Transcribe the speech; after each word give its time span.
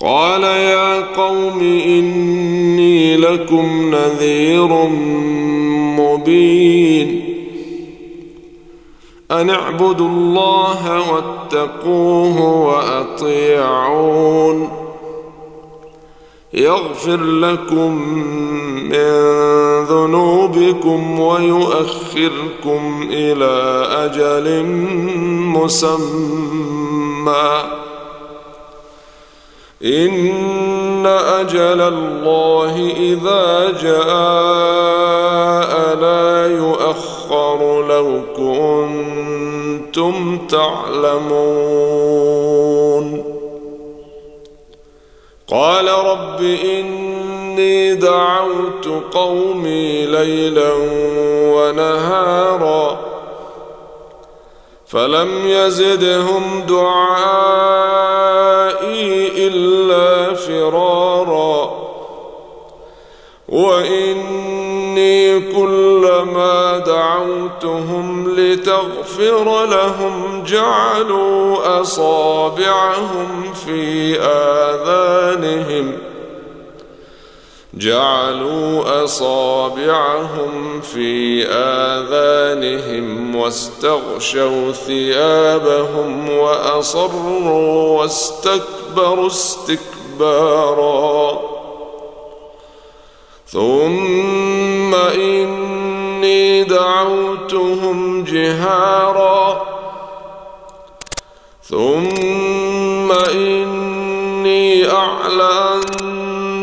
قال 0.00 0.42
يا 0.42 1.00
قوم 1.00 1.60
إني 1.86 3.16
لكم 3.16 3.94
نذير 3.94 4.88
مبين. 5.98 7.24
أن 9.30 9.50
اعبدوا 9.50 10.08
الله 10.08 11.12
واتقوه 11.12 12.66
وأطيعون. 12.66 14.68
يغفر 16.54 17.22
لكم 17.22 18.08
من 18.82 19.10
ذنوبكم 19.84 21.20
ويؤخركم 21.20 23.08
إلى 23.10 23.86
أجل 23.92 24.64
مسمى. 25.56 27.79
إن 29.84 31.06
أجل 31.06 31.80
الله 31.80 32.92
إذا 32.96 33.72
جاء 33.82 34.00
لا 35.96 36.46
يؤخر 36.46 37.86
لو 37.88 38.20
كنتم 38.36 40.38
تعلمون. 40.46 41.30
قال 45.48 45.88
رب 45.88 46.42
إني 46.64 47.94
دعوت 47.94 48.88
قومي 49.12 50.06
ليلا 50.06 50.72
ونهارا 51.54 52.98
فلم 54.86 55.28
يزدهم 55.46 56.62
دعائي 56.68 58.09
إلا 59.36 60.34
فرارا. 60.34 61.90
وإني 63.48 65.40
كلما 65.40 66.78
دعوتهم 66.78 68.34
لتغفر 68.36 69.66
لهم 69.66 70.44
جعلوا 70.46 71.80
أصابعهم 71.80 73.52
في 73.66 74.16
آذانهم. 74.20 75.92
جعلوا 77.74 79.04
أصابعهم 79.04 80.80
في 80.80 81.44
آذانهم 81.46 83.36
واستغشوا 83.36 84.72
ثيابهم 84.72 86.30
وأصروا 86.30 88.00
واستكبروا 88.00 89.26
استكبارا. 89.26 90.70
ثم 93.46 94.94
إني 94.94 96.64
دعوتهم 96.64 98.24
جهارا. 98.24 99.62
ثم 101.62 103.12
إني 103.12 104.86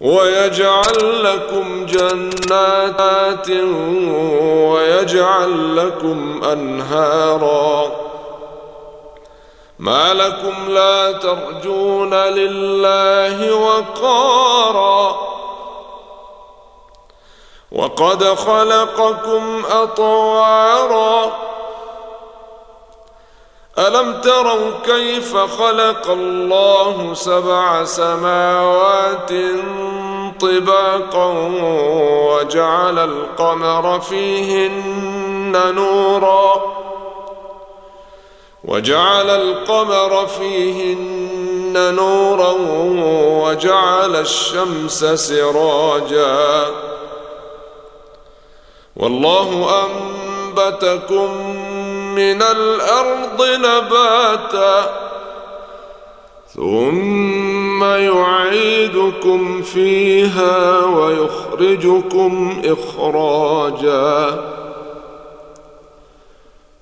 ويجعل 0.00 1.24
لكم 1.24 1.86
جنات 1.86 3.50
ويجعل 4.70 5.76
لكم 5.76 6.44
أنهاراً. 6.44 8.06
ما 9.78 10.14
لكم 10.14 10.68
لا 10.68 11.12
ترجون 11.12 12.14
لله 12.14 13.54
وقارا. 13.54 15.16
وقد 17.72 18.24
خلقكم 18.24 19.62
أطوارا. 19.70 21.45
ألم 23.78 24.20
تروا 24.20 24.70
كيف 24.84 25.36
خلق 25.36 26.10
الله 26.10 27.14
سبع 27.14 27.84
سماوات 27.84 29.30
طباقا 30.40 31.34
وجعل 32.30 32.98
القمر 32.98 34.00
فيهن 34.00 35.74
نورا؟ 35.74 36.52
وجعل 38.64 39.30
القمر 39.30 40.26
فيهن 40.26 41.94
نورا 41.94 42.54
وجعل 43.44 44.16
الشمس 44.16 45.04
سراجا؟ 45.04 46.66
والله 48.96 49.70
أنبتكم 49.84 51.56
من 52.16 52.42
الأرض 52.42 53.42
نباتا 53.42 54.90
ثم 56.54 57.84
يعيدكم 57.84 59.62
فيها 59.62 60.84
ويخرجكم 60.84 62.62
إخراجا. 62.64 64.40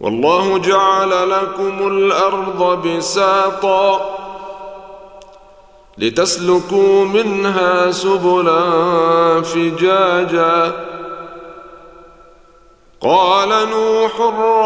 والله 0.00 0.58
جعل 0.58 1.30
لكم 1.30 1.88
الأرض 1.88 2.86
بساطا 2.86 4.18
لتسلكوا 5.98 7.04
منها 7.04 7.90
سبلا 7.90 8.62
فجاجا. 9.42 10.91
قال 13.04 13.48
نوح 13.48 14.20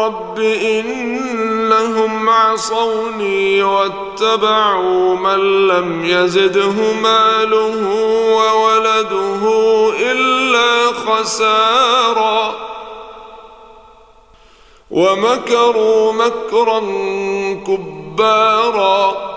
رب 0.05 0.39
إنهم 0.39 2.29
عصوني 2.29 3.63
واتبعوا 3.63 5.15
من 5.15 5.67
لم 5.67 6.05
يزده 6.05 6.93
ماله 7.03 7.75
وولده 8.31 9.43
إلا 10.11 10.93
خسارا 10.93 12.53
ومكروا 14.91 16.13
مكرا 16.13 16.79
كبارا 17.67 19.36